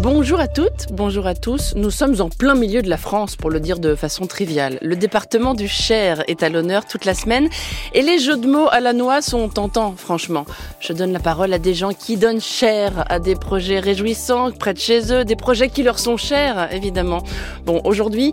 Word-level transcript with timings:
Bonjour 0.00 0.40
à 0.40 0.48
toutes, 0.48 0.86
bonjour 0.90 1.26
à 1.26 1.34
tous. 1.34 1.74
Nous 1.76 1.90
sommes 1.90 2.20
en 2.22 2.30
plein 2.30 2.54
milieu 2.54 2.80
de 2.80 2.88
la 2.88 2.96
France, 2.96 3.36
pour 3.36 3.50
le 3.50 3.60
dire 3.60 3.78
de 3.78 3.94
façon 3.94 4.26
triviale. 4.26 4.78
Le 4.80 4.96
département 4.96 5.52
du 5.52 5.68
Cher 5.68 6.24
est 6.28 6.42
à 6.42 6.48
l'honneur 6.48 6.86
toute 6.86 7.04
la 7.04 7.12
semaine 7.12 7.50
et 7.92 8.00
les 8.00 8.18
jeux 8.18 8.38
de 8.38 8.46
mots 8.46 8.68
à 8.70 8.80
la 8.80 8.94
noix 8.94 9.20
sont 9.20 9.50
tentants, 9.50 9.94
franchement. 9.96 10.46
Je 10.80 10.94
donne 10.94 11.12
la 11.12 11.18
parole 11.20 11.52
à 11.52 11.58
des 11.58 11.74
gens 11.74 11.92
qui 11.92 12.16
donnent 12.16 12.40
cher 12.40 13.04
à 13.10 13.18
des 13.18 13.36
projets 13.36 13.80
réjouissants 13.80 14.50
près 14.52 14.72
de 14.72 14.78
chez 14.78 15.12
eux, 15.12 15.26
des 15.26 15.36
projets 15.36 15.68
qui 15.68 15.82
leur 15.82 15.98
sont 15.98 16.16
chers, 16.16 16.72
évidemment. 16.72 17.22
Bon, 17.66 17.82
aujourd'hui, 17.84 18.32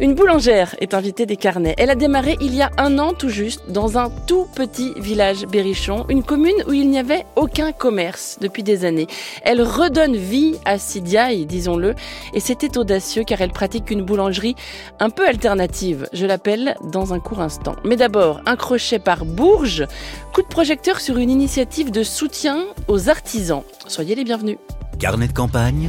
une 0.00 0.14
boulangère 0.14 0.74
est 0.80 0.94
invitée 0.94 1.26
des 1.26 1.36
carnets. 1.36 1.74
Elle 1.78 1.90
a 1.90 1.94
démarré 1.96 2.36
il 2.40 2.54
y 2.54 2.62
a 2.62 2.70
un 2.78 2.98
an 2.98 3.12
tout 3.12 3.28
juste 3.28 3.62
dans 3.68 3.98
un 3.98 4.08
tout 4.26 4.46
petit 4.54 4.92
village 4.96 5.46
berrichon, 5.46 6.06
une 6.08 6.22
commune 6.22 6.54
où 6.68 6.72
il 6.72 6.88
n'y 6.88 6.98
avait 6.98 7.26
aucun 7.36 7.72
commerce 7.72 8.38
depuis 8.40 8.62
des 8.62 8.84
années. 8.84 9.08
Elle 9.42 9.62
redonne 9.62 10.16
vie 10.16 10.54
à 10.64 10.78
Sidiaï, 10.92 11.46
disons-le, 11.46 11.94
et 12.34 12.40
c'était 12.40 12.76
audacieux 12.76 13.24
car 13.24 13.40
elle 13.40 13.52
pratique 13.52 13.90
une 13.90 14.02
boulangerie 14.02 14.56
un 15.00 15.08
peu 15.08 15.26
alternative. 15.26 16.06
Je 16.12 16.26
l'appelle 16.26 16.76
dans 16.92 17.14
un 17.14 17.20
court 17.20 17.40
instant. 17.40 17.76
Mais 17.84 17.96
d'abord, 17.96 18.42
un 18.44 18.56
crochet 18.56 18.98
par 18.98 19.24
Bourges, 19.24 19.86
coup 20.34 20.42
de 20.42 20.48
projecteur 20.48 21.00
sur 21.00 21.16
une 21.16 21.30
initiative 21.30 21.90
de 21.90 22.02
soutien 22.02 22.66
aux 22.88 23.08
artisans. 23.08 23.62
Soyez 23.86 24.14
les 24.14 24.24
bienvenus. 24.24 24.58
Carnet 24.98 25.28
de 25.28 25.32
campagne, 25.32 25.88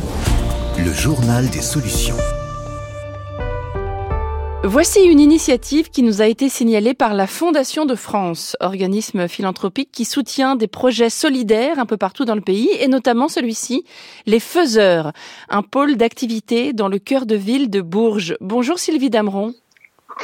le 0.78 0.94
journal 0.94 1.50
des 1.50 1.62
solutions. 1.62 2.18
Voici 4.66 5.02
une 5.02 5.20
initiative 5.20 5.90
qui 5.90 6.04
nous 6.04 6.22
a 6.22 6.26
été 6.26 6.48
signalée 6.48 6.94
par 6.94 7.14
la 7.14 7.28
Fondation 7.28 7.86
de 7.86 7.96
France, 7.96 8.56
organisme 8.62 9.28
philanthropique 9.28 9.90
qui 9.92 10.06
soutient 10.06 10.56
des 10.56 10.68
projets 10.68 11.10
solidaires 11.10 11.80
un 11.80 11.86
peu 11.86 11.98
partout 11.98 12.24
dans 12.24 12.34
le 12.34 12.42
pays, 12.42 12.70
et 12.80 12.88
notamment 12.88 13.28
celui-ci, 13.28 13.84
les 14.26 14.40
Faiseurs, 14.40 15.12
un 15.50 15.64
pôle 15.64 15.98
d'activité 15.98 16.72
dans 16.72 16.88
le 16.88 16.98
cœur 16.98 17.26
de 17.26 17.36
ville 17.36 17.70
de 17.70 17.82
Bourges. 17.82 18.38
Bonjour 18.40 18.80
Sylvie 18.80 19.10
Dameron. 19.10 19.54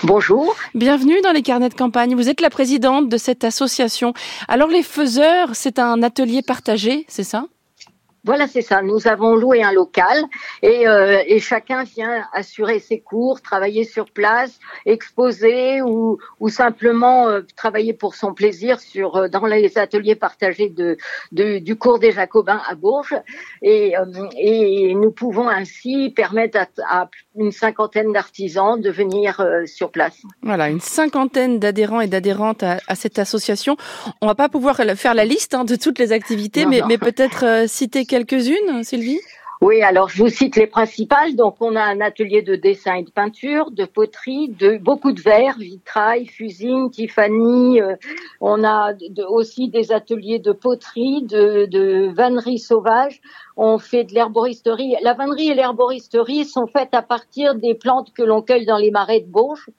Bonjour. 0.04 0.56
Bienvenue 0.74 1.20
dans 1.22 1.34
les 1.34 1.42
carnets 1.42 1.68
de 1.68 1.74
campagne. 1.74 2.16
Vous 2.16 2.30
êtes 2.30 2.40
la 2.40 2.50
présidente 2.50 3.10
de 3.10 3.18
cette 3.18 3.44
association. 3.44 4.14
Alors 4.48 4.70
les 4.70 4.84
Faiseurs, 4.84 5.50
c'est 5.52 5.80
un 5.80 6.02
atelier 6.02 6.44
partagé, 6.44 7.04
c'est 7.10 7.26
ça? 7.26 7.44
Voilà, 8.26 8.48
c'est 8.48 8.62
ça. 8.62 8.82
Nous 8.82 9.08
avons 9.08 9.36
loué 9.36 9.64
un 9.64 9.72
local 9.72 10.24
et, 10.62 10.88
euh, 10.88 11.24
et, 11.26 11.40
chacun 11.40 11.84
vient 11.84 12.26
assurer 12.34 12.80
ses 12.80 13.00
cours, 13.00 13.42
travailler 13.42 13.86
sur 13.86 14.12
place, 14.12 14.60
exposer 14.86 15.82
ou, 15.82 16.18
ou 16.40 16.50
simplement 16.50 17.30
euh, 17.30 17.42
travailler 17.56 17.94
pour 17.94 18.16
son 18.16 18.34
plaisir 18.34 18.82
sur 18.82 19.16
euh, 19.16 19.28
dans 19.30 19.46
les 19.46 19.78
ateliers 19.78 20.16
partagés 20.16 20.70
de, 20.70 20.98
de, 21.32 21.60
du 21.60 21.78
cours 21.78 22.00
des 22.00 22.12
Jacobins 22.12 22.62
à 22.68 22.76
Bourges. 22.76 23.16
Et, 23.62 23.94
et 24.38 24.94
nous 24.96 25.12
pouvons 25.12 25.48
ainsi 25.48 26.12
permettre 26.14 26.60
à, 26.60 27.02
à 27.02 27.10
une 27.36 27.52
cinquantaine 27.52 28.12
d'artisans 28.12 28.80
de 28.82 28.90
venir 28.90 29.42
sur 29.66 29.92
place. 29.92 30.18
Voilà, 30.44 30.70
une 30.70 30.82
cinquantaine 30.82 31.60
d'adhérents 31.60 32.02
et 32.02 32.08
d'adhérentes 32.08 32.64
à, 32.64 32.80
à, 32.88 32.96
cette 32.96 33.18
association. 33.18 33.78
On 34.22 34.28
va 34.28 34.36
pas 34.36 34.50
pouvoir 34.50 34.76
faire 34.96 35.14
la 35.14 35.24
liste 35.24 35.54
hein, 35.54 35.64
de 35.64 35.76
toutes 35.76 36.00
les 36.00 36.12
activités, 36.12 36.66
non, 36.66 36.72
mais, 36.72 36.82
mais 36.88 36.98
peut-être 36.98 37.68
citer 37.68 38.06
quelques-unes, 38.10 38.84
Sylvie? 38.84 39.20
Oui, 39.62 39.82
alors 39.82 40.08
je 40.08 40.24
vous 40.24 40.30
cite 40.30 40.56
les 40.56 40.68
principales. 40.68 41.36
Donc 41.36 41.58
on 41.60 41.76
a 41.76 41.84
un 41.84 42.00
atelier 42.00 42.42
de 42.42 42.56
dessin 42.56 42.96
et 42.96 43.04
de 43.04 43.12
peinture, 43.12 43.72
de 43.72 43.84
poterie, 43.84 44.48
de 44.48 44.78
beaucoup 44.78 45.12
de 45.12 45.22
verre, 45.22 45.58
vitrail, 45.60 46.28
fusine, 46.28 46.90
Tiffany. 46.90 47.82
Euh, 47.82 47.96
on 48.40 48.64
a 48.64 48.94
aussi 49.28 49.68
des 49.68 49.92
ateliers 49.92 50.40
de 50.40 50.54
poterie, 50.54 51.24
de, 51.24 51.66
de 51.66 52.10
vannerie 52.16 52.58
sauvage. 52.58 53.20
On 53.58 53.80
fait 53.80 54.06
de 54.06 54.14
l'herboristerie. 54.14 54.96
La 55.02 55.14
vannerie 55.14 55.50
et 55.50 55.56
l'herboristerie 55.56 56.46
sont 56.46 56.68
faites 56.68 56.94
à 56.94 57.02
partir 57.02 57.56
des 57.56 57.76
plantes 57.76 58.14
que 58.14 58.24
l'on 58.24 58.42
cueille 58.42 58.66
dans 58.66 58.78
les 58.78 58.92
marais 58.92 59.20
de 59.20 59.28
Bourges. 59.30 59.70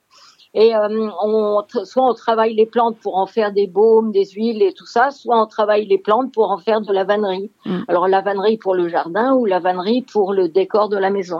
Et 0.53 0.75
euh, 0.75 1.09
on, 1.23 1.63
soit 1.85 2.03
on 2.03 2.13
travaille 2.13 2.53
les 2.53 2.65
plantes 2.65 2.97
pour 3.01 3.17
en 3.17 3.25
faire 3.25 3.53
des 3.53 3.67
baumes, 3.67 4.11
des 4.11 4.25
huiles 4.25 4.61
et 4.61 4.73
tout 4.73 4.85
ça, 4.85 5.09
soit 5.09 5.41
on 5.41 5.47
travaille 5.47 5.85
les 5.85 5.97
plantes 5.97 6.33
pour 6.33 6.51
en 6.51 6.57
faire 6.57 6.81
de 6.81 6.91
la 6.91 7.05
vannerie. 7.05 7.49
Mm. 7.65 7.79
Alors 7.87 8.07
la 8.07 8.21
vannerie 8.21 8.57
pour 8.57 8.75
le 8.75 8.89
jardin 8.89 9.33
ou 9.33 9.45
la 9.45 9.59
vannerie 9.59 10.01
pour 10.01 10.33
le 10.33 10.49
décor 10.49 10.89
de 10.89 10.97
la 10.97 11.09
maison. 11.09 11.39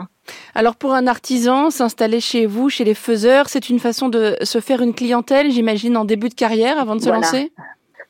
Alors 0.54 0.76
pour 0.76 0.94
un 0.94 1.06
artisan, 1.06 1.70
s'installer 1.70 2.20
chez 2.20 2.46
vous, 2.46 2.70
chez 2.70 2.84
les 2.84 2.94
faiseurs, 2.94 3.48
c'est 3.48 3.68
une 3.68 3.80
façon 3.80 4.08
de 4.08 4.36
se 4.42 4.60
faire 4.60 4.80
une 4.80 4.94
clientèle, 4.94 5.50
j'imagine, 5.50 5.96
en 5.96 6.04
début 6.04 6.28
de 6.28 6.34
carrière 6.34 6.78
avant 6.78 6.96
de 6.96 7.00
se 7.00 7.06
voilà. 7.06 7.20
lancer? 7.20 7.52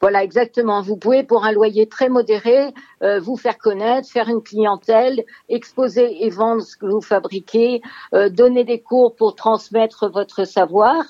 Voilà, 0.02 0.24
exactement. 0.24 0.82
Vous 0.82 0.96
pouvez, 0.96 1.22
pour 1.22 1.44
un 1.44 1.52
loyer 1.52 1.86
très 1.86 2.08
modéré, 2.08 2.74
euh, 3.04 3.20
vous 3.20 3.36
faire 3.36 3.56
connaître, 3.56 4.08
faire 4.08 4.28
une 4.28 4.42
clientèle, 4.42 5.22
exposer 5.48 6.24
et 6.24 6.28
vendre 6.28 6.62
ce 6.62 6.76
que 6.76 6.86
vous 6.86 7.00
fabriquez, 7.00 7.82
euh, 8.12 8.28
donner 8.28 8.64
des 8.64 8.80
cours 8.80 9.14
pour 9.14 9.36
transmettre 9.36 10.10
votre 10.10 10.44
savoir, 10.44 11.04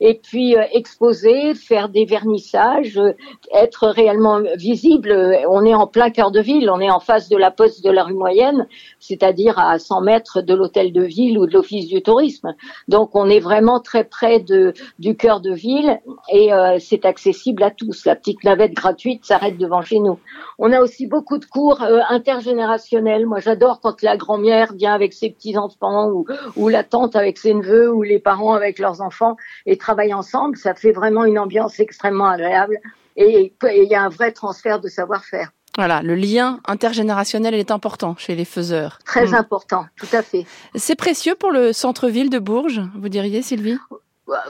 et 0.00 0.14
puis 0.14 0.56
euh, 0.56 0.62
exposer, 0.72 1.54
faire 1.54 1.90
des 1.90 2.06
vernissages, 2.06 2.96
euh, 2.96 3.12
être 3.52 3.86
réellement 3.86 4.40
visible. 4.56 5.12
On 5.46 5.66
est 5.66 5.74
en 5.74 5.86
plein 5.86 6.08
cœur 6.08 6.30
de 6.30 6.40
ville, 6.40 6.70
on 6.70 6.80
est 6.80 6.90
en 6.90 7.00
face 7.00 7.28
de 7.28 7.36
la 7.36 7.50
poste 7.50 7.84
de 7.84 7.90
la 7.90 8.02
rue 8.02 8.14
moyenne, 8.14 8.66
c'est-à-dire 8.98 9.58
à 9.58 9.78
100 9.78 10.00
mètres 10.00 10.40
de 10.40 10.54
l'hôtel 10.54 10.94
de 10.94 11.02
ville 11.02 11.38
ou 11.38 11.44
de 11.44 11.52
l'office 11.52 11.86
du 11.86 12.00
tourisme. 12.00 12.54
Donc 12.88 13.10
on 13.12 13.28
est 13.28 13.40
vraiment 13.40 13.80
très 13.80 14.04
près 14.04 14.40
du 14.40 15.16
cœur 15.18 15.42
de 15.42 15.52
ville 15.52 16.00
et 16.32 16.50
c'est 16.78 17.04
accessible 17.04 17.62
à 17.62 17.70
tous. 17.70 18.06
Navette 18.44 18.74
gratuite 18.74 19.24
s'arrête 19.24 19.58
devant 19.58 19.82
chez 19.82 19.98
nous. 19.98 20.18
On 20.58 20.72
a 20.72 20.80
aussi 20.80 21.06
beaucoup 21.06 21.38
de 21.38 21.44
cours 21.44 21.82
euh, 21.82 22.00
intergénérationnels. 22.08 23.26
Moi, 23.26 23.40
j'adore 23.40 23.80
quand 23.80 24.02
la 24.02 24.16
grand-mère 24.16 24.72
vient 24.74 24.94
avec 24.94 25.12
ses 25.12 25.30
petits-enfants 25.30 26.10
ou, 26.10 26.26
ou 26.56 26.68
la 26.68 26.84
tante 26.84 27.16
avec 27.16 27.38
ses 27.38 27.54
neveux 27.54 27.92
ou 27.92 28.02
les 28.02 28.18
parents 28.18 28.54
avec 28.54 28.78
leurs 28.78 29.00
enfants 29.00 29.36
et 29.66 29.76
travaillent 29.76 30.14
ensemble. 30.14 30.56
Ça 30.56 30.74
fait 30.74 30.92
vraiment 30.92 31.24
une 31.24 31.38
ambiance 31.38 31.80
extrêmement 31.80 32.28
agréable 32.28 32.78
et 33.16 33.52
il 33.62 33.88
y 33.88 33.94
a 33.94 34.02
un 34.02 34.08
vrai 34.08 34.32
transfert 34.32 34.80
de 34.80 34.88
savoir-faire. 34.88 35.50
Voilà, 35.76 36.02
le 36.02 36.16
lien 36.16 36.58
intergénérationnel 36.66 37.54
est 37.54 37.70
important 37.70 38.16
chez 38.16 38.34
les 38.34 38.44
faiseurs. 38.44 38.98
Très 39.04 39.26
mmh. 39.26 39.34
important, 39.34 39.86
tout 39.96 40.08
à 40.12 40.22
fait. 40.22 40.44
C'est 40.74 40.96
précieux 40.96 41.36
pour 41.36 41.52
le 41.52 41.72
centre-ville 41.72 42.30
de 42.30 42.40
Bourges, 42.40 42.82
vous 42.96 43.08
diriez, 43.08 43.42
Sylvie? 43.42 43.78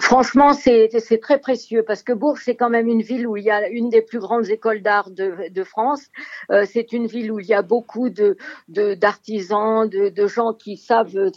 Franchement, 0.00 0.54
c'est 0.54 0.88
très 1.20 1.38
précieux 1.38 1.84
parce 1.84 2.02
que 2.02 2.12
Bourges, 2.12 2.42
c'est 2.44 2.56
quand 2.56 2.70
même 2.70 2.88
une 2.88 3.02
ville 3.02 3.26
où 3.26 3.36
il 3.36 3.44
y 3.44 3.50
a 3.50 3.68
une 3.68 3.88
des 3.90 4.02
plus 4.02 4.18
grandes 4.18 4.48
écoles 4.48 4.82
d'art 4.82 5.10
de, 5.10 5.50
de, 5.50 5.64
France. 5.64 6.06
Euh, 6.50 6.64
c'est 6.66 6.92
une 6.92 7.06
ville 7.06 7.30
où 7.30 7.38
il 7.38 7.46
y 7.46 7.54
a 7.54 7.62
beaucoup 7.62 8.08
d'artisans, 8.68 9.88
de, 9.88 10.08
de, 10.08 10.26
gens 10.26 10.52
qui 10.52 10.76
savent 10.76 11.16
euh, 11.16 11.30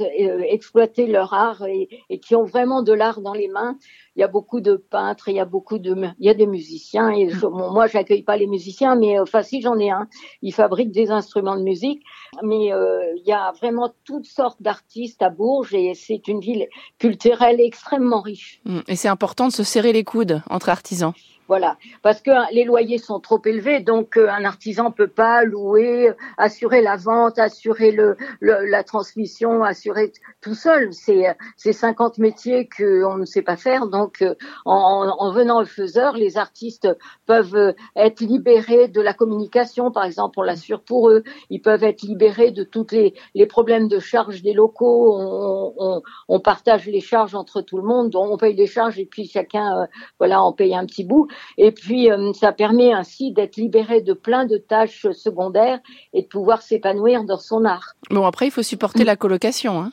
exploiter 0.48 1.06
leur 1.06 1.34
art 1.34 1.66
et, 1.68 1.90
et 2.10 2.20
qui 2.20 2.36
ont 2.36 2.44
vraiment 2.44 2.82
de 2.82 2.94
l'art 2.94 3.22
dans 3.22 3.34
les 3.34 3.48
mains 3.48 3.78
il 4.16 4.20
y 4.20 4.24
a 4.24 4.28
beaucoup 4.28 4.60
de 4.60 4.76
peintres, 4.76 5.30
il 5.30 5.36
y 5.36 5.40
a 5.40 5.46
beaucoup 5.46 5.78
de, 5.80 5.96
il 6.20 6.26
y 6.26 6.30
a 6.30 6.34
des 6.34 6.48
musiciens. 6.48 7.10
Et 7.12 7.30
je, 7.30 7.40
bon, 7.46 7.72
moi, 7.72 7.88
j'accueille 7.88 8.24
pas 8.24 8.38
les 8.38 8.48
musiciens, 8.48 8.96
mais 8.96 9.20
enfin, 9.20 9.42
si 9.42 9.62
j'en 9.62 9.78
ai 9.80 9.90
un, 9.90 10.08
ils 10.42 10.54
fabriquent 10.54 10.92
des 10.92 11.12
instruments 11.12 11.56
de 11.56 11.64
musique. 11.64 12.02
Mais 12.44 12.74
euh, 12.74 13.02
il 13.18 13.28
y 13.28 13.32
a 13.32 13.52
vraiment 13.52 13.94
toutes 14.04 14.26
sortes 14.26 14.62
d'artistes 14.62 15.22
à 15.22 15.30
Bourges 15.30 15.74
et 15.74 15.94
c'est 15.94 16.28
une 16.28 16.40
ville 16.40 16.68
culturelle 17.00 17.60
extrêmement 17.60 18.22
riche. 18.22 18.62
Et 18.88 18.96
c'est 18.96 19.08
important 19.08 19.48
de 19.48 19.54
se 19.54 19.64
serrer 19.64 19.94
les 19.94 20.04
coudes 20.04 20.42
entre 20.50 20.70
artisans. 20.70 21.14
Voilà, 21.52 21.76
parce 22.02 22.22
que 22.22 22.32
les 22.54 22.64
loyers 22.64 22.98
sont 22.98 23.20
trop 23.20 23.42
élevés, 23.44 23.82
donc 23.82 24.16
euh, 24.16 24.30
un 24.30 24.46
artisan 24.46 24.90
peut 24.90 25.10
pas 25.10 25.44
louer, 25.44 26.14
assurer 26.38 26.82
la 26.82 26.96
vente, 26.96 27.40
assurer 27.40 27.92
le, 27.92 28.16
le 28.40 28.64
la 28.70 28.86
transmission, 28.86 29.62
assurer 29.62 30.14
tout 30.40 30.54
seul. 30.56 30.94
C'est 30.94 31.26
c'est 31.58 31.74
50 31.74 32.20
métiers 32.20 32.70
que 32.70 33.04
on 33.04 33.18
ne 33.18 33.26
sait 33.26 33.42
pas 33.42 33.58
faire. 33.58 33.88
Donc 33.88 34.22
euh, 34.22 34.34
en, 34.64 35.14
en 35.20 35.34
venant 35.34 35.62
au 35.62 35.66
faiseur, 35.66 36.14
les 36.16 36.38
artistes 36.38 36.88
peuvent 37.26 37.74
être 37.98 38.22
libérés 38.22 38.88
de 38.88 39.02
la 39.02 39.14
communication, 39.14 39.92
par 39.92 40.06
exemple, 40.06 40.40
on 40.40 40.44
l'assure 40.44 40.82
pour 40.82 41.10
eux. 41.10 41.22
Ils 41.50 41.62
peuvent 41.62 41.84
être 41.84 42.04
libérés 42.04 42.52
de 42.52 42.64
toutes 42.64 42.94
les 42.94 43.14
les 43.36 43.46
problèmes 43.46 43.90
de 43.90 44.00
charges 44.00 44.42
des 44.42 44.54
locaux. 44.54 45.18
On, 45.20 45.74
on, 45.78 46.02
on 46.30 46.40
partage 46.40 46.86
les 46.86 47.02
charges 47.02 47.36
entre 47.36 47.60
tout 47.60 47.76
le 47.76 47.84
monde, 47.84 48.16
on 48.16 48.38
paye 48.38 48.56
les 48.56 48.68
charges 48.68 48.98
et 49.00 49.06
puis 49.06 49.28
chacun, 49.28 49.82
euh, 49.82 49.86
voilà, 50.18 50.42
en 50.42 50.54
paye 50.54 50.74
un 50.74 50.86
petit 50.86 51.04
bout. 51.04 51.28
Et 51.58 51.72
puis, 51.72 52.12
euh, 52.12 52.34
ça 52.34 52.52
permet 52.52 52.94
ainsi 52.94 53.32
d'être 53.32 53.58
libéré 53.58 54.02
de 54.02 54.14
plein 54.14 54.46
de 54.46 54.58
tâches 54.58 55.08
secondaires 55.12 55.80
et 56.14 56.24
de 56.24 56.28
pouvoir 56.28 56.62
s'épanouir 56.62 57.24
dans 57.24 57.40
son 57.40 57.66
art. 57.66 57.96
Bon, 58.10 58.26
après, 58.26 58.48
il 58.48 58.52
faut 58.52 58.64
supporter 58.64 59.04
la 59.04 59.16
colocation. 59.16 59.82
Hein 59.82 59.92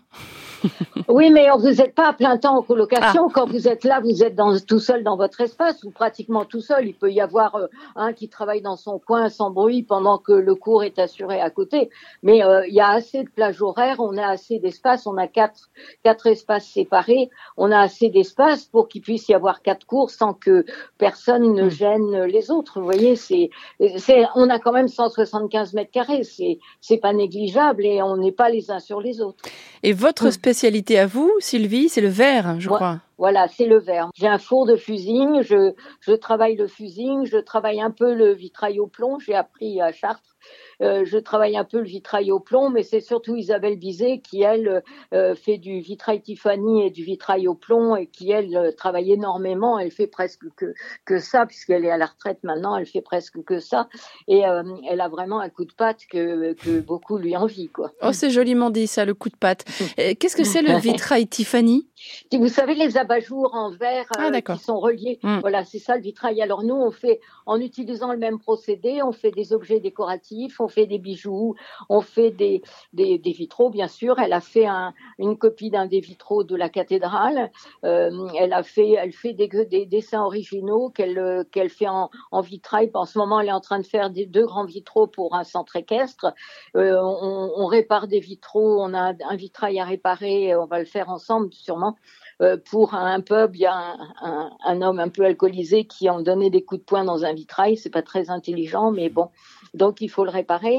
oui, 1.08 1.30
mais 1.30 1.48
vous 1.58 1.68
n'êtes 1.68 1.94
pas 1.94 2.08
à 2.08 2.12
plein 2.12 2.36
temps 2.38 2.58
en 2.58 2.62
colocation. 2.62 3.26
Ah. 3.28 3.32
Quand 3.32 3.46
vous 3.46 3.68
êtes 3.68 3.84
là, 3.84 4.00
vous 4.00 4.22
êtes 4.22 4.34
dans, 4.34 4.58
tout 4.58 4.78
seul 4.78 5.02
dans 5.02 5.16
votre 5.16 5.40
espace 5.40 5.84
ou 5.84 5.90
pratiquement 5.90 6.44
tout 6.44 6.60
seul. 6.60 6.86
Il 6.86 6.94
peut 6.94 7.10
y 7.10 7.20
avoir 7.20 7.54
euh, 7.56 7.66
un 7.96 8.12
qui 8.12 8.28
travaille 8.28 8.62
dans 8.62 8.76
son 8.76 8.98
coin 8.98 9.28
sans 9.28 9.50
bruit 9.50 9.82
pendant 9.82 10.18
que 10.18 10.32
le 10.32 10.54
cours 10.54 10.84
est 10.84 10.98
assuré 10.98 11.40
à 11.40 11.50
côté. 11.50 11.90
Mais 12.22 12.42
euh, 12.42 12.66
il 12.66 12.74
y 12.74 12.80
a 12.80 12.88
assez 12.88 13.24
de 13.24 13.28
plages 13.28 13.62
horaires, 13.62 14.00
on 14.00 14.16
a 14.16 14.26
assez 14.26 14.58
d'espace, 14.58 15.06
on 15.06 15.16
a 15.16 15.26
quatre, 15.26 15.70
quatre 16.02 16.26
espaces 16.26 16.66
séparés, 16.66 17.30
on 17.56 17.70
a 17.70 17.80
assez 17.80 18.08
d'espace 18.08 18.64
pour 18.64 18.88
qu'il 18.88 19.02
puisse 19.02 19.28
y 19.28 19.34
avoir 19.34 19.62
quatre 19.62 19.86
cours 19.86 20.10
sans 20.10 20.34
que 20.34 20.64
personne 20.98 21.54
ne 21.54 21.64
hmm. 21.64 21.70
gêne 21.70 22.22
les 22.24 22.50
autres. 22.50 22.80
Vous 22.80 22.84
voyez, 22.84 23.16
c'est, 23.16 23.50
c'est, 23.96 24.24
on 24.34 24.50
a 24.50 24.58
quand 24.58 24.72
même 24.72 24.88
175 24.88 25.74
mètres 25.74 25.90
carrés. 25.90 26.24
C'est, 26.24 26.58
c'est 26.80 26.98
pas 26.98 27.12
négligeable 27.12 27.84
et 27.84 28.02
on 28.02 28.16
n'est 28.16 28.32
pas 28.32 28.48
les 28.48 28.70
uns 28.70 28.80
sur 28.80 29.00
les 29.00 29.20
autres. 29.20 29.44
Et 29.82 29.92
votre 29.92 30.26
hmm. 30.26 30.28
Spécialité 30.48 30.98
à 30.98 31.06
vous, 31.06 31.30
Sylvie, 31.40 31.90
c'est 31.90 32.00
le 32.00 32.08
verre, 32.08 32.58
je 32.58 32.70
crois. 32.70 33.00
Voilà, 33.18 33.48
c'est 33.48 33.66
le 33.66 33.78
verre. 33.78 34.08
J'ai 34.14 34.28
un 34.28 34.38
four 34.38 34.64
de 34.64 34.76
fusing, 34.76 35.42
je, 35.42 35.74
je 36.00 36.12
travaille 36.12 36.56
le 36.56 36.66
fusing, 36.66 37.26
je 37.26 37.36
travaille 37.36 37.82
un 37.82 37.90
peu 37.90 38.14
le 38.14 38.32
vitrail 38.32 38.80
au 38.80 38.86
plomb, 38.86 39.18
j'ai 39.18 39.34
appris 39.34 39.82
à 39.82 39.92
Chartres 39.92 40.38
euh, 40.80 41.04
je 41.04 41.18
travaille 41.18 41.56
un 41.56 41.64
peu 41.64 41.78
le 41.78 41.84
vitrail 41.84 42.30
au 42.30 42.40
plomb, 42.40 42.70
mais 42.70 42.82
c'est 42.82 43.00
surtout 43.00 43.36
Isabelle 43.36 43.78
Bizet 43.78 44.18
qui, 44.18 44.42
elle, 44.42 44.82
euh, 45.12 45.34
fait 45.34 45.58
du 45.58 45.80
vitrail 45.80 46.20
Tiffany 46.20 46.86
et 46.86 46.90
du 46.90 47.02
vitrail 47.02 47.48
au 47.48 47.54
plomb 47.54 47.96
et 47.96 48.06
qui, 48.06 48.30
elle, 48.30 48.56
euh, 48.56 48.72
travaille 48.72 49.12
énormément. 49.12 49.78
Elle 49.78 49.90
fait 49.90 50.06
presque 50.06 50.44
que, 50.56 50.74
que 51.04 51.18
ça, 51.18 51.46
puisqu'elle 51.46 51.84
est 51.84 51.90
à 51.90 51.96
la 51.96 52.06
retraite 52.06 52.38
maintenant, 52.42 52.76
elle 52.76 52.86
fait 52.86 53.00
presque 53.00 53.42
que 53.44 53.58
ça. 53.58 53.88
Et 54.28 54.42
elle 54.88 55.00
a 55.00 55.08
vraiment 55.08 55.40
un 55.40 55.48
coup 55.48 55.64
de 55.64 55.72
patte 55.72 56.06
que, 56.10 56.52
que 56.54 56.80
beaucoup 56.80 57.18
lui 57.18 57.36
envient. 57.36 57.68
Quoi. 57.68 57.92
Oh, 58.02 58.12
c'est 58.12 58.30
joliment 58.30 58.70
dit 58.70 58.86
ça, 58.86 59.04
le 59.04 59.14
coup 59.14 59.28
de 59.28 59.36
patte. 59.36 59.64
Qu'est-ce 59.96 60.36
que 60.36 60.44
c'est 60.44 60.62
le 60.62 60.76
vitrail 60.80 61.26
Tiffany? 61.26 61.86
Vous 62.32 62.48
savez, 62.48 62.74
les 62.74 62.96
abat-jours 62.96 63.54
en 63.54 63.70
verre 63.70 64.06
ah, 64.16 64.40
qui 64.40 64.58
sont 64.58 64.78
reliés, 64.78 65.18
hmm. 65.22 65.40
voilà, 65.40 65.64
c'est 65.64 65.78
ça 65.78 65.96
le 65.96 66.02
vitrail. 66.02 66.40
Alors 66.40 66.62
nous, 66.62 66.74
on 66.74 66.90
fait, 66.90 67.20
en 67.46 67.60
utilisant 67.60 68.12
le 68.12 68.18
même 68.18 68.38
procédé, 68.38 69.00
on 69.02 69.12
fait 69.12 69.30
des 69.30 69.52
objets 69.52 69.80
décoratifs, 69.80 70.60
on 70.60 70.67
fait 70.68 70.86
des 70.86 70.98
bijoux, 70.98 71.54
on 71.88 72.00
fait 72.00 72.30
des, 72.30 72.62
vitraux, 72.92 73.70
bien 73.70 73.88
sûr. 73.88 74.18
Elle 74.18 74.32
a 74.32 74.40
fait 74.40 74.66
un, 74.66 74.94
une 75.18 75.38
copie 75.38 75.70
d'un 75.70 75.86
des 75.86 76.00
vitraux 76.00 76.44
de 76.44 76.56
la 76.56 76.68
cathédrale. 76.68 77.50
Euh, 77.84 78.28
elle 78.38 78.54
fait, 78.64 79.32
des, 79.34 79.48
des 79.48 79.86
dessins 79.86 80.22
originaux 80.22 80.90
qu'elle 80.90 81.44
qu'elle 81.52 81.70
fait 81.70 81.88
en, 81.88 82.10
vitrail. 82.40 82.90
En 82.94 83.04
ce 83.04 83.18
moment, 83.18 83.40
elle 83.40 83.48
est 83.48 83.52
en 83.52 83.60
train 83.60 83.78
de 83.78 83.86
faire 83.86 84.10
deux 84.10 84.46
grands 84.46 84.64
vitraux 84.64 85.06
pour 85.06 85.34
un 85.34 85.44
centre 85.44 85.76
équestre. 85.76 86.34
Euh, 86.76 86.98
on, 87.00 87.52
on, 87.56 87.66
répare 87.66 88.08
des 88.08 88.20
vitraux. 88.20 88.82
On 88.82 88.94
a 88.94 89.12
un 89.28 89.36
vitrail 89.36 89.78
à 89.80 89.84
réparer. 89.84 90.54
On 90.56 90.66
va 90.66 90.78
le 90.78 90.84
faire 90.84 91.08
ensemble, 91.08 91.52
sûrement. 91.52 91.96
Euh, 92.40 92.56
pour 92.70 92.94
un 92.94 93.20
pub, 93.20 93.56
il 93.56 93.62
y 93.62 93.66
a 93.66 93.96
un, 94.22 94.50
un, 94.64 94.82
homme 94.82 95.00
un 95.00 95.08
peu 95.08 95.24
alcoolisé 95.24 95.86
qui 95.86 96.08
en 96.08 96.20
donnait 96.20 96.50
des 96.50 96.64
coups 96.64 96.80
de 96.80 96.84
poing 96.84 97.04
dans 97.04 97.24
un 97.24 97.32
vitrail. 97.32 97.76
C'est 97.76 97.90
pas 97.90 98.02
très 98.02 98.30
intelligent, 98.30 98.92
mais 98.92 99.08
bon, 99.08 99.30
donc 99.74 100.00
il 100.00 100.08
faut 100.08 100.24
le 100.24 100.30
réparer. 100.30 100.78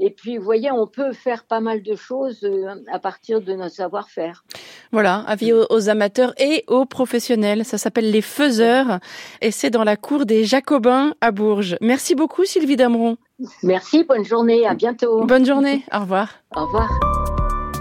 Et 0.00 0.10
puis, 0.10 0.38
vous 0.38 0.44
voyez, 0.44 0.70
on 0.70 0.86
peut 0.86 1.12
faire 1.12 1.44
pas 1.44 1.58
mal 1.58 1.82
de 1.82 1.96
choses 1.96 2.44
euh, 2.44 2.76
à 2.92 3.00
partir 3.00 3.40
de 3.40 3.52
notre 3.54 3.74
savoir-faire. 3.74 4.44
Voilà, 4.92 5.24
avis 5.26 5.52
aux, 5.52 5.88
amateurs 5.88 6.32
et 6.38 6.64
aux 6.68 6.86
professionnels. 6.86 7.64
Ça 7.64 7.78
s'appelle 7.78 8.10
les 8.10 8.22
faiseurs 8.22 9.00
et 9.40 9.50
c'est 9.50 9.70
dans 9.70 9.82
la 9.82 9.96
cour 9.96 10.24
des 10.24 10.44
Jacobins 10.44 11.14
à 11.20 11.32
Bourges. 11.32 11.76
Merci 11.80 12.14
beaucoup, 12.14 12.44
Sylvie 12.44 12.76
Dameron. 12.76 13.16
Merci, 13.62 14.04
bonne 14.04 14.24
journée, 14.24 14.66
à 14.66 14.74
bientôt. 14.74 15.24
Bonne 15.24 15.44
journée, 15.44 15.84
au 15.92 16.00
revoir. 16.00 16.28
Au 16.54 16.64
revoir. 16.64 16.90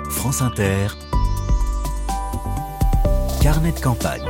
France 0.09 0.41
Inter. 0.41 0.87
Carnet 3.41 3.71
de 3.71 3.79
campagne. 3.79 4.27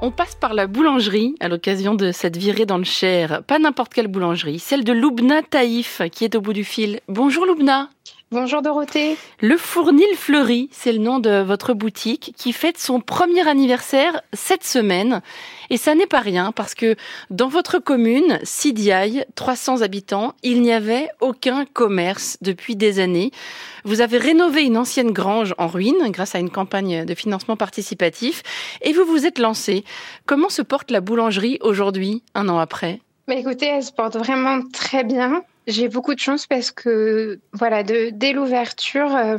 On 0.00 0.12
passe 0.12 0.36
par 0.36 0.54
la 0.54 0.68
boulangerie 0.68 1.34
à 1.40 1.48
l'occasion 1.48 1.96
de 1.96 2.12
cette 2.12 2.36
virée 2.36 2.66
dans 2.66 2.78
le 2.78 2.84
Cher. 2.84 3.42
Pas 3.48 3.58
n'importe 3.58 3.92
quelle 3.92 4.06
boulangerie, 4.06 4.60
celle 4.60 4.84
de 4.84 4.92
Loubna 4.92 5.42
Taïf 5.42 6.02
qui 6.12 6.24
est 6.24 6.36
au 6.36 6.40
bout 6.40 6.52
du 6.52 6.62
fil. 6.62 7.00
Bonjour 7.08 7.44
Loubna. 7.44 7.90
Bonjour 8.30 8.60
Dorothée. 8.60 9.16
Le 9.40 9.56
Fournil 9.56 10.14
Fleuri, 10.14 10.68
c'est 10.70 10.92
le 10.92 10.98
nom 10.98 11.18
de 11.18 11.40
votre 11.40 11.72
boutique 11.72 12.34
qui 12.36 12.52
fête 12.52 12.76
son 12.76 13.00
premier 13.00 13.48
anniversaire 13.48 14.20
cette 14.34 14.64
semaine. 14.64 15.22
Et 15.70 15.78
ça 15.78 15.94
n'est 15.94 16.06
pas 16.06 16.20
rien 16.20 16.52
parce 16.52 16.74
que 16.74 16.94
dans 17.30 17.48
votre 17.48 17.78
commune, 17.78 18.38
Sidiaille, 18.42 19.24
300 19.34 19.80
habitants, 19.80 20.34
il 20.42 20.60
n'y 20.60 20.74
avait 20.74 21.08
aucun 21.22 21.64
commerce 21.64 22.36
depuis 22.42 22.76
des 22.76 23.00
années. 23.00 23.30
Vous 23.84 24.02
avez 24.02 24.18
rénové 24.18 24.64
une 24.64 24.76
ancienne 24.76 25.12
grange 25.12 25.54
en 25.56 25.66
ruine 25.66 26.10
grâce 26.10 26.34
à 26.34 26.38
une 26.38 26.50
campagne 26.50 27.06
de 27.06 27.14
financement 27.14 27.56
participatif 27.56 28.42
et 28.82 28.92
vous 28.92 29.06
vous 29.06 29.24
êtes 29.24 29.38
lancé. 29.38 29.84
Comment 30.26 30.50
se 30.50 30.60
porte 30.60 30.90
la 30.90 31.00
boulangerie 31.00 31.56
aujourd'hui, 31.62 32.22
un 32.34 32.50
an 32.50 32.58
après? 32.58 33.00
Mais 33.26 33.36
bah, 33.36 33.40
écoutez, 33.40 33.66
elle 33.68 33.82
se 33.82 33.92
porte 33.92 34.16
vraiment 34.16 34.60
très 34.70 35.02
bien. 35.02 35.42
J'ai 35.68 35.88
beaucoup 35.88 36.14
de 36.14 36.18
chance 36.18 36.46
parce 36.46 36.70
que 36.70 37.40
voilà, 37.52 37.82
dès 37.82 38.32
l'ouverture, 38.32 39.14
euh, 39.14 39.36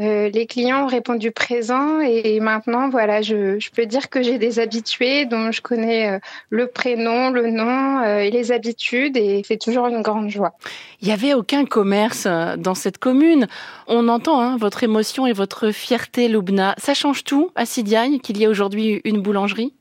euh, 0.00 0.28
les 0.28 0.46
clients 0.46 0.82
ont 0.82 0.88
répondu 0.88 1.30
présent 1.30 2.00
et, 2.00 2.40
maintenant 2.40 2.88
voilà, 2.88 3.22
je, 3.22 3.60
je, 3.60 3.70
peux 3.70 3.86
dire 3.86 4.10
que 4.10 4.20
j'ai 4.20 4.38
des 4.38 4.58
habitués 4.58 5.24
dont 5.24 5.52
je 5.52 5.62
connais 5.62 6.10
euh, 6.10 6.18
le 6.50 6.66
prénom, 6.66 7.30
le 7.30 7.50
nom 7.50 8.02
et 8.02 8.32
les 8.32 8.50
habitudes 8.50 9.16
et 9.16 9.42
c'est 9.46 9.56
toujours 9.56 9.86
une 9.86 10.02
grande 10.02 10.30
joie. 10.30 10.54
Il 11.00 11.06
n'y 11.06 11.14
avait 11.14 11.32
aucun 11.32 11.64
commerce 11.64 12.26
dans 12.26 12.74
cette 12.74 12.98
commune. 12.98 13.46
On 13.86 14.08
entend 14.08 14.40
hein, 14.40 14.56
votre 14.56 14.82
émotion 14.82 15.28
et 15.28 15.32
votre 15.32 15.70
fierté, 15.70 16.26
Loubna. 16.26 16.74
Ça 16.78 16.92
change 16.92 17.22
tout 17.22 17.52
à 17.54 17.66
Sidiagne 17.66 18.18
qu'il 18.18 18.36
y 18.38 18.42
ait 18.42 18.48
aujourd'hui 18.48 19.00
une 19.04 19.20
boulangerie? 19.20 19.74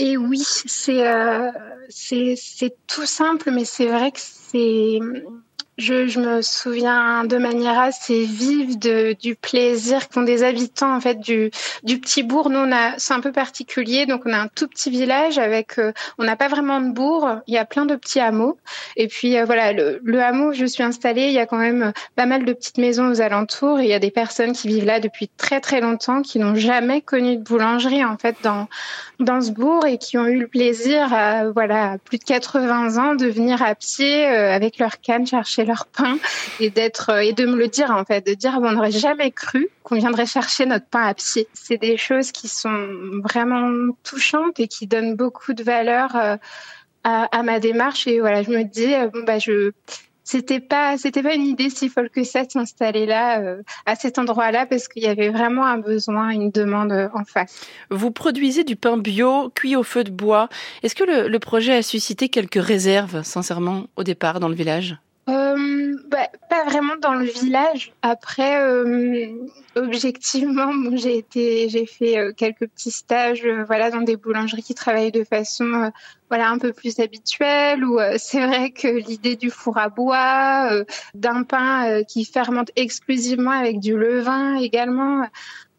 Et 0.00 0.16
oui, 0.16 0.42
c'est 0.42 1.06
euh, 1.06 1.50
tout 2.86 3.06
simple, 3.06 3.50
mais 3.50 3.66
c'est 3.66 3.86
vrai 3.86 4.10
que 4.10 4.20
c'est 4.20 4.98
je, 5.80 6.18
me 6.18 6.42
souviens 6.42 7.24
de 7.24 7.36
manière 7.38 7.78
assez 7.78 8.24
vive 8.24 8.78
du 8.78 9.34
plaisir 9.34 10.08
qu'ont 10.08 10.22
des 10.22 10.42
habitants 10.42 10.94
en 10.94 11.00
fait 11.00 11.18
du, 11.18 11.50
petit 11.82 12.22
bourg. 12.22 12.50
Nous, 12.50 12.58
on 12.58 12.72
a, 12.72 12.98
c'est 12.98 13.14
un 13.14 13.20
peu 13.20 13.32
particulier, 13.32 14.06
donc 14.06 14.22
on 14.26 14.32
a 14.32 14.38
un 14.38 14.48
tout 14.48 14.68
petit 14.68 14.90
village 14.90 15.38
avec, 15.38 15.78
euh, 15.78 15.92
on 16.18 16.24
n'a 16.24 16.36
pas 16.36 16.48
vraiment 16.48 16.80
de 16.80 16.92
bourg. 16.92 17.28
Il 17.46 17.54
y 17.54 17.58
a 17.58 17.64
plein 17.64 17.86
de 17.86 17.96
petits 17.96 18.20
hameaux. 18.20 18.58
Et 18.96 19.08
puis 19.08 19.38
euh, 19.38 19.44
voilà, 19.44 19.72
le, 19.72 20.20
hameau 20.20 20.50
où 20.50 20.52
je 20.52 20.66
suis 20.66 20.82
installée, 20.82 21.26
il 21.26 21.32
y 21.32 21.38
a 21.38 21.46
quand 21.46 21.58
même 21.58 21.92
pas 22.16 22.26
mal 22.26 22.44
de 22.44 22.52
petites 22.52 22.78
maisons 22.78 23.10
aux 23.10 23.20
alentours. 23.20 23.80
Il 23.80 23.88
y 23.88 23.94
a 23.94 23.98
des 23.98 24.10
personnes 24.10 24.52
qui 24.52 24.68
vivent 24.68 24.84
là 24.84 25.00
depuis 25.00 25.28
très 25.28 25.60
très 25.60 25.80
longtemps, 25.80 26.22
qui 26.22 26.38
n'ont 26.38 26.54
jamais 26.54 27.00
connu 27.00 27.36
de 27.36 27.42
boulangerie 27.42 28.04
en 28.04 28.18
fait 28.18 28.36
dans 28.42 28.68
dans 29.20 29.40
ce 29.40 29.50
bourg 29.50 29.86
et 29.86 29.98
qui 29.98 30.18
ont 30.18 30.26
eu 30.26 30.38
le 30.38 30.46
plaisir, 30.46 31.12
à, 31.12 31.50
voilà, 31.50 31.98
plus 32.04 32.18
de 32.18 32.24
80 32.24 32.96
ans, 32.96 33.14
de 33.14 33.26
venir 33.26 33.62
à 33.62 33.74
pied 33.74 34.26
euh, 34.26 34.54
avec 34.54 34.78
leur 34.78 35.00
canne 35.00 35.26
chercher 35.26 35.64
leur 35.70 35.86
pain 35.86 36.18
et 36.58 36.70
d'être 36.70 37.10
euh, 37.10 37.20
et 37.20 37.32
de 37.32 37.46
me 37.46 37.56
le 37.56 37.68
dire 37.68 37.90
en 37.90 38.04
fait, 38.04 38.26
de 38.26 38.34
dire 38.34 38.58
on 38.60 38.72
n'aurait 38.72 38.90
jamais 38.90 39.30
cru 39.30 39.68
qu'on 39.82 39.96
viendrait 39.96 40.26
chercher 40.26 40.66
notre 40.66 40.86
pain 40.86 41.02
à 41.02 41.14
pied. 41.14 41.48
C'est 41.54 41.78
des 41.78 41.96
choses 41.96 42.32
qui 42.32 42.48
sont 42.48 42.88
vraiment 43.22 43.92
touchantes 44.02 44.58
et 44.58 44.68
qui 44.68 44.86
donnent 44.86 45.14
beaucoup 45.14 45.52
de 45.52 45.62
valeur 45.62 46.16
euh, 46.16 46.36
à, 47.04 47.42
ma 47.42 47.60
démarche 47.60 48.06
et 48.06 48.20
voilà, 48.20 48.42
je 48.42 48.50
me 48.50 48.64
dis 48.64 48.92
bon 49.12 49.24
bah 49.24 49.38
je 49.38 49.72
c'était 50.30 50.60
pas 50.60 50.96
c'était 50.96 51.24
pas 51.24 51.34
une 51.34 51.46
idée 51.46 51.70
si 51.70 51.88
folle 51.88 52.08
que 52.08 52.22
ça 52.22 52.44
de 52.44 52.50
s'installer 52.52 53.04
là 53.04 53.40
euh, 53.40 53.62
à 53.84 53.96
cet 53.96 54.16
endroit-là 54.16 54.64
parce 54.64 54.86
qu'il 54.86 55.02
y 55.02 55.08
avait 55.08 55.30
vraiment 55.30 55.66
un 55.66 55.78
besoin, 55.78 56.30
une 56.30 56.52
demande 56.52 56.92
euh, 56.92 57.08
en 57.14 57.24
face. 57.24 57.66
Vous 57.90 58.12
produisez 58.12 58.62
du 58.62 58.76
pain 58.76 58.96
bio 58.96 59.50
cuit 59.50 59.74
au 59.74 59.82
feu 59.82 60.04
de 60.04 60.12
bois. 60.12 60.48
Est-ce 60.84 60.94
que 60.94 61.02
le, 61.02 61.38
projet 61.40 61.74
a 61.74 61.82
suscité 61.82 62.28
quelques 62.28 62.62
réserves, 62.62 63.22
sincèrement, 63.22 63.86
au 63.96 64.04
départ 64.04 64.38
dans 64.38 64.48
le 64.48 64.54
village? 64.54 64.92
euh, 64.92 65.09
bah, 66.10 66.28
Pas 66.48 66.64
vraiment 66.64 66.96
dans 66.96 67.14
le 67.14 67.24
village. 67.24 67.92
Après, 68.02 68.60
euh, 68.60 69.28
objectivement, 69.76 70.72
j'ai 70.94 71.18
été, 71.18 71.68
j'ai 71.68 71.86
fait 71.86 72.18
euh, 72.18 72.32
quelques 72.32 72.66
petits 72.68 72.90
stages, 72.90 73.44
euh, 73.44 73.64
voilà, 73.64 73.90
dans 73.90 74.02
des 74.02 74.16
boulangeries 74.16 74.62
qui 74.62 74.74
travaillent 74.74 75.12
de 75.12 75.24
façon, 75.24 75.90
voilà, 76.28 76.50
un 76.50 76.58
peu 76.58 76.72
plus 76.72 76.98
habituelle. 76.98 77.84
Où 77.84 77.98
c'est 78.18 78.44
vrai 78.44 78.70
que 78.70 78.88
l'idée 78.88 79.36
du 79.36 79.50
four 79.50 79.78
à 79.78 79.88
bois, 79.88 80.84
d'un 81.14 81.44
pain 81.44 82.02
qui 82.04 82.24
fermente 82.24 82.70
exclusivement 82.76 83.52
avec 83.52 83.80
du 83.80 83.96
levain 83.96 84.56
également. 84.56 85.26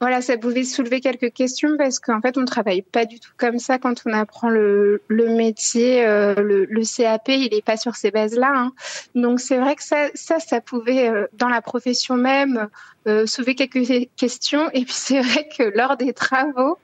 Voilà, 0.01 0.21
ça 0.21 0.35
pouvait 0.37 0.63
soulever 0.63 0.99
quelques 0.99 1.31
questions 1.31 1.77
parce 1.77 1.99
qu'en 1.99 2.19
fait, 2.19 2.37
on 2.37 2.43
travaille 2.43 2.81
pas 2.81 3.05
du 3.05 3.19
tout 3.19 3.31
comme 3.37 3.59
ça 3.59 3.77
quand 3.77 4.01
on 4.05 4.11
apprend 4.11 4.49
le, 4.49 5.01
le 5.07 5.29
métier. 5.29 6.03
le, 6.03 6.65
le, 6.65 6.81
CAP, 6.97 7.29
il 7.29 7.53
est 7.53 7.63
pas 7.63 7.77
sur 7.77 7.95
ces 7.95 8.11
bases-là. 8.11 8.51
Hein. 8.53 8.73
Donc, 9.15 9.39
c'est 9.39 9.59
vrai 9.59 9.75
que 9.75 9.83
ça, 9.83 10.07
ça, 10.15 10.39
ça 10.39 10.59
pouvait, 10.59 11.11
dans 11.33 11.49
la 11.49 11.61
profession 11.61 12.17
même, 12.17 12.67
euh, 13.07 13.25
soulever 13.25 13.55
quelques 13.55 14.09
questions. 14.15 14.69
Et 14.73 14.85
puis 14.85 14.93
c'est 14.93 15.21
vrai 15.21 15.47
que 15.47 15.63
lors 15.63 15.97
des 15.97 16.13
travaux, 16.13 16.77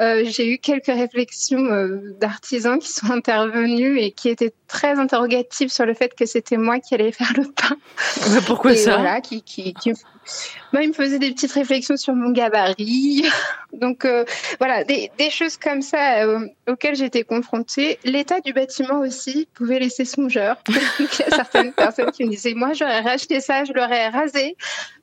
euh, 0.00 0.22
j'ai 0.26 0.52
eu 0.52 0.58
quelques 0.58 0.86
réflexions 0.86 1.64
euh, 1.64 2.14
d'artisans 2.20 2.78
qui 2.78 2.92
sont 2.92 3.10
intervenus 3.10 3.98
et 4.00 4.10
qui 4.12 4.28
étaient 4.28 4.52
très 4.68 4.98
interrogative 4.98 5.70
sur 5.70 5.86
le 5.86 5.94
fait 5.94 6.14
que 6.14 6.26
c'était 6.26 6.56
moi 6.56 6.78
qui 6.78 6.94
allais 6.94 7.12
faire 7.12 7.32
le 7.36 7.44
pain. 7.50 7.76
pourquoi 8.46 8.74
ça? 8.76 8.96
voilà, 8.96 9.20
qui, 9.20 9.42
qui, 9.42 9.74
il 10.80 10.88
me 10.88 10.92
faisait 10.92 11.18
des 11.18 11.32
petites 11.32 11.52
réflexions 11.52 11.96
sur 11.96 12.14
mon 12.14 12.30
gabarit. 12.30 13.24
Donc 13.72 14.04
euh, 14.04 14.24
voilà, 14.58 14.84
des, 14.84 15.10
des, 15.18 15.30
choses 15.30 15.56
comme 15.56 15.82
ça 15.82 16.24
euh, 16.24 16.46
auxquelles 16.68 16.94
j'étais 16.94 17.24
confrontée. 17.24 17.98
L'état 18.04 18.40
du 18.40 18.52
bâtiment 18.52 19.00
aussi 19.00 19.48
pouvait 19.54 19.78
laisser 19.78 20.04
songeur. 20.04 20.56
il 20.68 21.04
y 21.04 21.22
a 21.22 21.36
certaines 21.36 21.72
personnes 21.72 22.10
qui 22.10 22.24
me 22.24 22.30
disaient, 22.30 22.54
moi 22.54 22.72
j'aurais 22.72 23.00
racheté 23.00 23.40
ça, 23.40 23.64
je 23.64 23.72
l'aurais 23.72 24.08
rasé. 24.08 24.56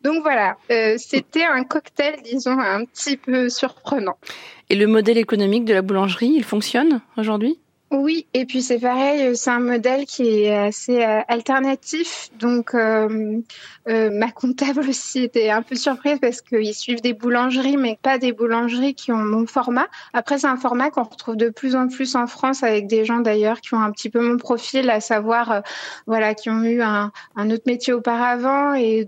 Donc 0.04 0.22
voilà, 0.22 0.58
euh, 0.72 0.96
c'était 0.98 1.44
un 1.44 1.64
cocktail, 1.64 2.22
disons, 2.24 2.60
un 2.60 2.86
petit 2.86 3.18
peu 3.18 3.50
surprenant. 3.50 4.18
Et 4.70 4.76
le 4.76 4.88
modèle 4.88 5.18
économique 5.18 5.66
de 5.66 5.74
la 5.74 5.82
boulangerie, 5.82 6.34
il 6.36 6.44
fonctionne 6.44 7.02
aujourd'hui? 7.18 7.60
Oui, 7.92 8.28
et 8.36 8.46
puis 8.46 8.62
c'est 8.62 8.78
pareil, 8.78 9.36
c'est 9.36 9.50
un 9.50 9.60
modèle 9.60 10.06
qui 10.06 10.44
est 10.44 10.56
assez 10.56 11.04
euh, 11.04 11.22
alternatif. 11.28 12.30
Donc 12.40 12.76
euh, 12.76 13.40
euh, 13.90 14.12
ma 14.12 14.32
comptable 14.32 14.82
aussi 14.88 15.24
était 15.24 15.50
un 15.50 15.64
peu 15.64 15.76
surprise 15.76 16.20
parce 16.22 16.42
qu'ils 16.42 16.76
suivent 16.76 17.02
des 17.02 17.14
boulangeries, 17.14 17.78
mais 17.78 17.98
pas 18.02 18.20
des 18.20 18.32
boulangeries 18.32 18.94
qui 18.94 19.12
ont 19.12 19.18
mon 19.18 19.48
format. 19.48 19.88
Après, 20.14 20.38
c'est 20.38 20.48
un 20.48 20.58
format 20.58 20.92
qu'on 20.92 21.04
retrouve 21.04 21.36
de 21.36 21.50
plus 21.50 21.76
en 21.76 21.88
plus 21.88 22.16
en 22.16 22.28
France 22.28 22.62
avec 22.62 22.88
des 22.88 23.04
gens 23.04 23.20
d'ailleurs 23.20 23.62
qui 23.62 23.74
ont 23.74 23.82
un 23.82 23.92
petit 23.92 24.10
peu 24.10 24.22
mon 24.22 24.38
profil, 24.38 24.90
à 24.90 25.00
savoir 25.00 25.52
euh, 25.52 25.60
voilà, 26.06 26.36
qui 26.36 26.50
ont 26.50 26.64
eu 26.64 26.82
un, 26.82 27.12
autre 27.38 27.64
métier 27.66 27.94
auparavant 27.94 28.76
et 28.76 29.08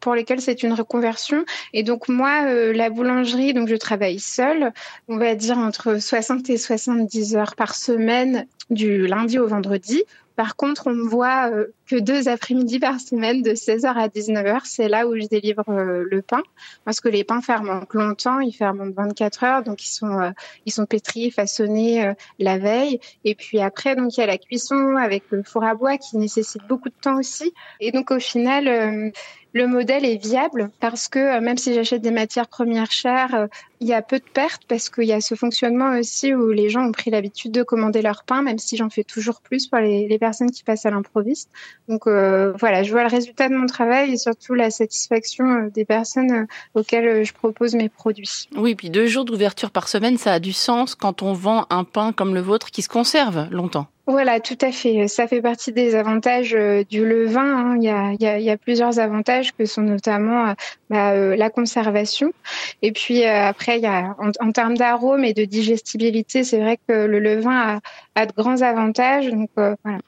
pour, 0.00 0.14
lesquels 0.14 0.40
c'est 0.40 0.62
une 0.62 0.74
reconversion. 0.74 1.44
Et 1.72 1.82
donc 1.82 2.08
moi, 2.08 2.44
euh, 2.46 2.72
la 2.72 2.90
boulangerie, 2.90 3.52
donc 3.52 3.68
je 3.68 3.76
travaille 3.76 4.20
seule, 4.20 4.72
on 5.08 5.16
va 5.16 5.34
dire 5.34 5.58
entre 5.58 6.00
60 6.00 6.48
et 6.50 6.56
70 6.56 7.36
heures 7.36 7.56
par 7.56 7.74
semaine 7.74 8.46
du 8.70 9.06
lundi 9.06 9.38
au 9.38 9.46
vendredi. 9.46 10.04
Par 10.38 10.54
contre, 10.54 10.86
on 10.86 10.94
me 10.94 11.02
voit 11.02 11.50
euh, 11.50 11.74
que 11.88 11.96
deux 11.96 12.28
après-midi 12.28 12.78
par 12.78 13.00
semaine 13.00 13.42
de 13.42 13.54
16h 13.54 13.86
à 13.86 14.06
19h. 14.06 14.60
C'est 14.66 14.86
là 14.86 15.08
où 15.08 15.16
je 15.18 15.26
délivre 15.26 15.64
euh, 15.68 16.04
le 16.08 16.22
pain 16.22 16.44
parce 16.84 17.00
que 17.00 17.08
les 17.08 17.24
pains 17.24 17.40
fermentent 17.40 17.92
longtemps, 17.92 18.38
ils 18.38 18.52
fermentent 18.52 18.94
24 18.94 19.42
heures, 19.42 19.62
donc 19.64 19.84
ils 19.84 19.90
sont 19.90 20.20
euh, 20.20 20.30
ils 20.64 20.70
sont 20.70 20.86
pétris, 20.86 21.32
façonnés 21.32 22.12
la 22.38 22.56
veille. 22.56 23.00
Et 23.24 23.34
puis 23.34 23.58
après, 23.58 23.96
donc 23.96 24.16
il 24.16 24.20
y 24.20 24.22
a 24.22 24.26
la 24.28 24.38
cuisson 24.38 24.94
avec 24.94 25.24
le 25.30 25.42
four 25.42 25.64
à 25.64 25.74
bois 25.74 25.98
qui 25.98 26.16
nécessite 26.18 26.62
beaucoup 26.68 26.88
de 26.88 26.94
temps 27.02 27.18
aussi. 27.18 27.52
Et 27.80 27.90
donc 27.90 28.12
au 28.12 28.20
final, 28.20 29.10
le 29.54 29.66
modèle 29.66 30.04
est 30.04 30.22
viable 30.22 30.70
parce 30.78 31.08
que 31.08 31.40
même 31.40 31.58
si 31.58 31.74
j'achète 31.74 32.02
des 32.02 32.12
matières 32.12 32.46
premières 32.46 32.92
chères, 32.92 33.48
il 33.80 33.88
y 33.88 33.94
a 33.94 34.02
peu 34.02 34.18
de 34.18 34.24
pertes 34.24 34.62
parce 34.68 34.88
qu'il 34.90 35.04
y 35.04 35.12
a 35.12 35.20
ce 35.20 35.34
fonctionnement 35.34 35.98
aussi 35.98 36.34
où 36.34 36.50
les 36.50 36.68
gens 36.68 36.86
ont 36.86 36.92
pris 36.92 37.10
l'habitude 37.10 37.52
de 37.52 37.62
commander 37.62 38.02
leur 38.02 38.24
pain, 38.24 38.42
même 38.42 38.58
si 38.58 38.76
j'en 38.76 38.90
fais 38.90 39.04
toujours 39.04 39.40
plus 39.40 39.66
pour 39.66 39.78
les, 39.78 40.18
personnes 40.18 40.50
qui 40.50 40.64
passent 40.64 40.84
à 40.84 40.90
l'improviste. 40.90 41.48
Donc 41.88 42.06
euh, 42.06 42.52
voilà, 42.58 42.82
je 42.82 42.90
vois 42.90 43.02
le 43.02 43.08
résultat 43.08 43.48
de 43.48 43.54
mon 43.54 43.66
travail 43.66 44.12
et 44.12 44.16
surtout 44.16 44.54
la 44.54 44.70
satisfaction 44.70 45.70
des 45.72 45.84
personnes 45.84 46.46
auxquelles 46.74 47.24
je 47.24 47.32
propose 47.32 47.74
mes 47.74 47.88
produits. 47.88 48.48
Oui, 48.56 48.74
puis 48.74 48.90
deux 48.90 49.06
jours 49.06 49.24
d'ouverture 49.24 49.70
par 49.70 49.88
semaine, 49.88 50.18
ça 50.18 50.32
a 50.32 50.40
du 50.40 50.52
sens 50.52 50.94
quand 50.94 51.22
on 51.22 51.32
vend 51.32 51.66
un 51.70 51.84
pain 51.84 52.12
comme 52.12 52.34
le 52.34 52.40
vôtre 52.40 52.70
qui 52.70 52.82
se 52.82 52.88
conserve 52.88 53.46
longtemps. 53.50 53.86
Voilà, 54.08 54.40
tout 54.40 54.56
à 54.62 54.72
fait. 54.72 55.06
Ça 55.06 55.26
fait 55.28 55.42
partie 55.42 55.70
des 55.70 55.94
avantages 55.94 56.54
euh, 56.54 56.82
du 56.88 57.06
levain. 57.06 57.42
Hein. 57.42 57.76
Il, 57.76 57.84
y 57.84 57.90
a, 57.90 58.12
il, 58.12 58.22
y 58.22 58.26
a, 58.26 58.38
il, 58.38 58.44
y 58.44 58.48
a, 58.48 58.56
plusieurs 58.56 58.98
avantages 58.98 59.52
que 59.54 59.66
sont 59.66 59.82
notamment 59.82 60.46
euh, 60.46 60.52
bah, 60.88 61.10
euh, 61.10 61.36
la 61.36 61.50
conservation. 61.50 62.32
Et 62.80 62.90
puis 62.92 63.22
après, 63.26 63.67
il 63.76 63.82
y 63.82 63.86
a, 63.86 64.16
en, 64.18 64.30
en 64.40 64.52
termes 64.52 64.76
d'arôme 64.76 65.24
et 65.24 65.34
de 65.34 65.44
digestibilité, 65.44 66.44
c'est 66.44 66.58
vrai 66.58 66.78
que 66.88 67.06
le 67.06 67.18
levain 67.18 67.80
a, 68.14 68.20
a 68.20 68.26
de 68.26 68.32
grands 68.32 68.62
avantages. 68.62 69.28
Donc, 69.28 69.50
voilà. 69.56 69.98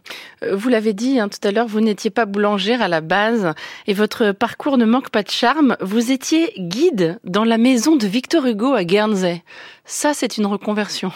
Vous 0.53 0.69
l'avez 0.69 0.93
dit 0.93 1.21
hein, 1.21 1.29
tout 1.29 1.47
à 1.47 1.51
l'heure, 1.51 1.67
vous 1.67 1.81
n'étiez 1.81 2.11
pas 2.11 2.27
boulangère 2.27 2.83
à 2.83 2.89
la 2.89 3.01
base 3.01 3.55
et 3.87 3.95
votre 3.95 4.33
parcours 4.33 4.79
ne 4.79 4.85
manque 4.85 5.11
pas 5.11 5.23
de 5.23 5.31
charme. 5.31 5.77
Vous 5.81 6.11
étiez 6.11 6.53
guide 6.59 7.19
dans 7.25 7.45
la 7.45 7.59
maison 7.59 7.97
de 7.97 8.07
Victor 8.07 8.47
Hugo 8.47 8.75
à 8.75 8.85
Guernsey. 8.85 9.43
Ça, 9.85 10.15
c'est 10.15 10.39
une 10.39 10.47
reconversion. 10.47 11.13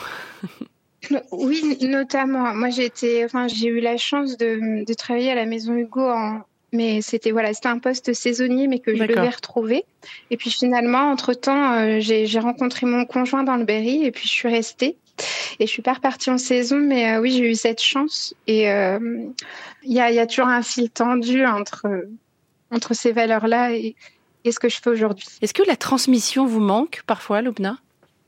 Oui, 1.33 1.77
notamment. 1.83 2.55
Moi, 2.55 2.71
j'ai 2.71 3.25
enfin, 3.25 3.47
eu 3.49 3.81
la 3.81 3.97
chance 3.97 4.37
de, 4.37 4.85
de, 4.85 4.95
travailler 4.95 5.31
à 5.31 5.35
la 5.35 5.47
Maison 5.47 5.75
Hugo 5.75 6.01
en, 6.01 6.41
mais 6.75 7.01
c'était 7.01 7.31
voilà, 7.31 7.55
c'était 7.55 7.69
un 7.69 7.79
poste 7.79 8.13
saisonnier, 8.13 8.69
mais 8.69 8.81
que 8.81 8.95
je 8.95 9.03
devais 9.03 9.29
retrouver. 9.29 9.85
Et 10.31 10.37
puis 10.37 10.51
finalement, 10.51 11.11
entre 11.11 11.33
temps, 11.33 11.75
euh, 11.75 12.01
j'ai 12.01 12.39
rencontré 12.39 12.87
mon 12.87 13.07
conjoint 13.07 13.45
dans 13.45 13.57
le 13.57 13.65
Berry, 13.65 14.05
et 14.05 14.11
puis 14.11 14.25
je 14.25 14.33
suis 14.33 14.49
restée. 14.49 14.97
Et 15.61 15.67
je 15.67 15.71
suis 15.71 15.83
pas 15.83 15.93
repartie 15.93 16.31
en 16.31 16.39
saison, 16.39 16.79
mais 16.79 17.15
euh, 17.15 17.21
oui, 17.21 17.31
j'ai 17.31 17.49
eu 17.49 17.55
cette 17.55 17.81
chance. 17.81 18.35
Et 18.49 18.71
euh, 18.71 18.99
il 19.85 19.93
y, 19.93 20.01
a, 20.01 20.11
y, 20.11 20.19
a, 20.19 20.27
toujours 20.27 20.49
un 20.49 20.63
fil 20.63 20.91
tendu 20.91 21.47
entre 21.47 21.87
entre 22.73 22.95
ces 22.95 23.13
valeurs-là 23.13 23.73
et, 23.73 23.95
et 24.45 24.51
ce 24.51 24.59
que 24.59 24.69
je 24.69 24.81
fais 24.83 24.91
aujourd'hui. 24.91 25.29
Est-ce 25.41 25.55
que 25.55 25.63
la 25.65 25.77
transmission 25.77 26.47
vous 26.47 26.61
manque 26.61 27.03
parfois, 27.07 27.41
Loubna 27.41 27.79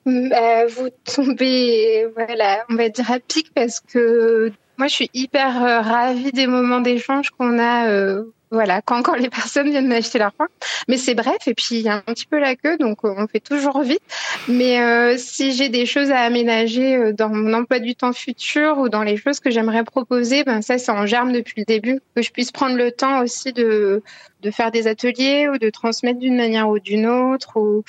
bah, 0.07 0.67
vous 0.67 0.91
tombez, 1.05 2.07
voilà, 2.15 2.65
on 2.71 2.77
va 2.77 2.89
dire 2.89 3.11
à 3.11 3.19
pic 3.19 3.53
parce 3.53 3.81
que 3.81 4.53
moi, 4.79 4.89
je 4.89 4.95
suis 4.95 5.11
hyper 5.15 5.63
euh, 5.65 5.81
ravie 5.81 6.33
des 6.33 6.47
moments 6.47 6.81
d'échange 6.81 7.31
qu'on 7.31 7.59
a, 7.59 7.89
euh, 7.89 8.25
voilà, 8.51 8.83
quand 8.83 8.99
encore 8.99 9.17
les 9.17 9.31
personnes 9.31 9.71
viennent 9.71 9.89
m'acheter 9.89 10.19
leur 10.19 10.33
pain. 10.33 10.47
Mais 10.89 10.97
c'est 10.97 11.15
bref, 11.15 11.47
et 11.47 11.55
puis 11.55 11.77
il 11.77 11.83
y 11.83 11.89
a 11.89 11.97
un 11.97 12.01
petit 12.01 12.27
peu 12.27 12.39
la 12.39 12.57
queue, 12.57 12.77
donc 12.79 13.05
euh, 13.05 13.15
on 13.17 13.27
fait 13.27 13.41
toujours 13.41 13.83
vite. 13.83 14.03
Mais 14.49 14.81
euh, 14.81 15.17
si 15.19 15.53
j'ai 15.53 15.69
des 15.69 15.87
choses 15.87 16.11
à 16.11 16.21
aménager 16.21 17.13
dans 17.13 17.29
mon 17.29 17.53
emploi 17.55 17.79
du 17.79 17.95
temps 17.95 18.13
futur 18.13 18.79
ou 18.79 18.89
dans 18.89 19.03
les 19.03 19.17
choses 19.17 19.41
que 19.41 19.51
j'aimerais 19.51 19.85
proposer, 19.85 20.45
ben 20.45 20.63
ça, 20.63 20.79
c'est 20.79 20.93
en 20.93 21.07
germe 21.07 21.33
depuis 21.33 21.61
le 21.61 21.65
début, 21.65 22.01
que 22.15 22.23
je 22.23 22.31
puisse 22.31 22.53
prendre 22.53 22.77
le 22.77 22.93
temps 22.93 23.23
aussi 23.23 23.53
de 23.53 24.03
de 24.43 24.51
faire 24.51 24.71
des 24.71 24.87
ateliers 24.87 25.49
ou 25.49 25.59
de 25.59 25.71
transmettre 25.71 26.21
d'une 26.21 26.37
manière 26.37 26.69
ou 26.69 26.79
d'une 26.79 27.07
autre, 27.07 27.57
ou 27.57 27.83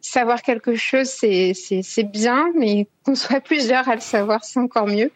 savoir 0.00 0.42
quelque 0.42 0.74
chose, 0.74 1.08
c'est, 1.08 1.54
bien, 2.04 2.50
mais 2.56 2.86
qu'on 3.04 3.14
soit 3.14 3.40
plusieurs 3.40 3.88
à 3.88 3.94
le 3.94 4.00
savoir, 4.00 4.44
c'est 4.44 4.60
encore 4.60 4.86
mieux. 4.86 5.10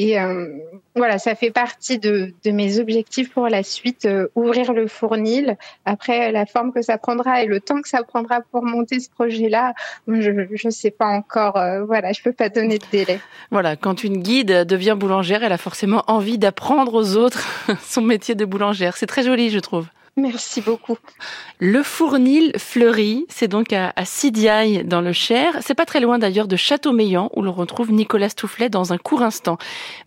Et 0.00 0.16
euh, 0.20 0.46
voilà, 0.94 1.18
ça 1.18 1.34
fait 1.34 1.50
partie 1.50 1.98
de, 1.98 2.32
de, 2.44 2.50
mes 2.52 2.78
objectifs 2.78 3.30
pour 3.30 3.48
la 3.48 3.64
suite, 3.64 4.04
euh, 4.04 4.28
ouvrir 4.36 4.72
le 4.72 4.86
fournil. 4.86 5.56
Après, 5.84 6.30
la 6.30 6.46
forme 6.46 6.72
que 6.72 6.82
ça 6.82 6.98
prendra 6.98 7.42
et 7.42 7.46
le 7.46 7.58
temps 7.58 7.82
que 7.82 7.88
ça 7.88 8.04
prendra 8.04 8.40
pour 8.40 8.64
monter 8.64 9.00
ce 9.00 9.10
projet-là, 9.10 9.74
je 10.06 10.30
ne 10.30 10.70
sais 10.70 10.92
pas 10.92 11.08
encore. 11.08 11.56
Euh, 11.56 11.82
voilà, 11.84 12.12
je 12.12 12.22
peux 12.22 12.32
pas 12.32 12.48
donner 12.48 12.78
de 12.78 12.84
délai. 12.92 13.18
Voilà, 13.50 13.74
quand 13.74 14.04
une 14.04 14.18
guide 14.18 14.64
devient 14.64 14.96
boulangère, 14.96 15.42
elle 15.42 15.52
a 15.52 15.58
forcément 15.58 16.04
envie 16.06 16.38
d'apprendre 16.38 16.94
aux 16.94 17.16
autres 17.16 17.44
son 17.82 18.02
métier 18.02 18.36
de 18.36 18.44
boulangère. 18.44 18.96
C'est 18.96 19.06
très 19.06 19.24
joli, 19.24 19.50
je 19.50 19.58
trouve. 19.58 19.88
Merci 20.18 20.60
beaucoup. 20.60 20.96
Le 21.60 21.84
Fournil 21.84 22.52
fleuri, 22.58 23.24
c'est 23.28 23.46
donc 23.46 23.72
à, 23.72 23.92
à 23.94 24.04
Sidiaille 24.04 24.82
dans 24.84 25.00
le 25.00 25.12
Cher. 25.12 25.56
C'est 25.60 25.76
pas 25.76 25.86
très 25.86 26.00
loin 26.00 26.18
d'ailleurs 26.18 26.48
de 26.48 26.56
Châteaumeillan 26.56 27.30
où 27.36 27.42
l'on 27.42 27.52
retrouve 27.52 27.92
Nicolas 27.92 28.30
Toufflet 28.30 28.68
dans 28.68 28.92
un 28.92 28.98
court 28.98 29.22
instant. 29.22 29.58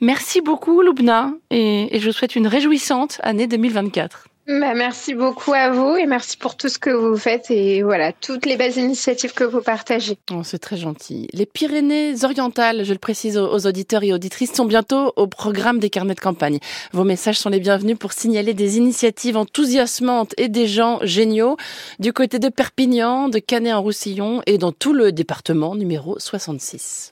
Merci 0.02 0.42
beaucoup 0.42 0.82
Loubna 0.82 1.32
et, 1.50 1.96
et 1.96 2.00
je 2.00 2.08
vous 2.08 2.12
souhaite 2.12 2.36
une 2.36 2.48
réjouissante 2.48 3.22
année 3.24 3.48
2024. 3.48 4.28
Bah, 4.60 4.74
merci 4.76 5.14
beaucoup 5.14 5.54
à 5.54 5.70
vous 5.70 5.96
et 5.96 6.06
merci 6.06 6.36
pour 6.36 6.58
tout 6.58 6.68
ce 6.68 6.78
que 6.78 6.90
vous 6.90 7.16
faites 7.16 7.50
et 7.50 7.84
voilà, 7.84 8.12
toutes 8.12 8.46
les 8.46 8.58
belles 8.58 8.78
initiatives 8.78 9.34
que 9.34 9.46
vous 9.46 9.62
partagez. 9.62 10.18
Oh, 10.30 10.42
c'est 10.44 10.60
très 10.60 10.76
gentil. 10.76 11.30
Les 11.32 11.46
Pyrénées-Orientales, 11.46 12.84
je 12.84 12.92
le 12.92 13.00
précise 13.00 13.38
aux 13.38 13.66
auditeurs 13.66 14.04
et 14.04 14.12
auditrices, 14.12 14.54
sont 14.54 14.66
bientôt 14.66 15.14
au 15.16 15.28
programme 15.28 15.80
des 15.80 15.90
carnets 15.90 16.16
de 16.16 16.20
campagne. 16.20 16.60
Vos 16.92 17.06
messages 17.06 17.40
sont 17.40 17.50
les 17.50 17.62
bienvenus 17.62 17.98
pour 17.98 18.12
signaler 18.12 18.54
des 18.54 18.78
initiatives 18.78 19.38
enthousiasmantes 19.38 20.34
et 20.38 20.50
des 20.50 20.68
gens 20.68 21.00
géniaux 21.04 21.56
du 22.00 22.12
côté 22.12 22.38
de 22.38 22.50
Perpignan, 22.50 23.30
de 23.30 23.40
Canet-en-Roussillon 23.40 24.42
et 24.48 24.58
dans 24.58 24.74
tout 24.74 24.94
le 24.94 25.14
département 25.14 25.76
numéro 25.76 26.20
66. 26.20 27.10